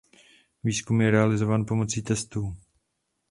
[0.63, 2.57] Výzkum je realizován pomocí testů.